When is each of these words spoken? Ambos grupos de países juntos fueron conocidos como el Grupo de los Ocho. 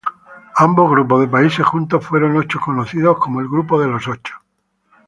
Ambos 0.57 0.89
grupos 0.89 1.19
de 1.21 1.27
países 1.27 1.63
juntos 1.63 2.03
fueron 2.03 2.43
conocidos 2.59 3.19
como 3.19 3.39
el 3.39 3.47
Grupo 3.47 3.79
de 3.79 3.87
los 3.87 4.07
Ocho. 4.07 4.33